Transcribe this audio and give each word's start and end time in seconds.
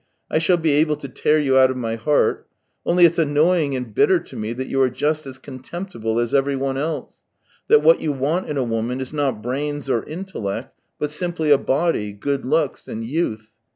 I 0.31 0.39
shall 0.39 0.57
be 0.57 0.71
able 0.71 0.95
to 0.95 1.07
tear 1.07 1.37
you 1.37 1.59
out 1.59 1.69
of 1.69 1.77
my 1.77 1.93
heart. 1.93 2.47
Only 2.87 3.05
it's 3.05 3.19
annoying 3.19 3.75
and 3.75 3.93
bitter 3.93 4.19
to 4.19 4.35
me 4.35 4.51
that 4.53 4.65
you 4.67 4.81
are 4.81 4.89
just 4.89 5.27
as 5.27 5.37
contemptible 5.37 6.17
as 6.17 6.33
everyone 6.33 6.75
else; 6.75 7.21
that 7.67 7.83
what 7.83 8.01
you 8.01 8.11
want 8.11 8.49
in 8.49 8.57
a 8.57 8.63
woman 8.63 8.99
is 8.99 9.13
not 9.13 9.43
brains 9.43 9.91
or 9.91 10.03
intellect, 10.05 10.75
but 10.97 11.11
simply 11.11 11.51
a 11.51 11.59
body, 11.59 12.13
good 12.13 12.47
looks, 12.47 12.87
and 12.87 13.03
youth. 13.03 13.51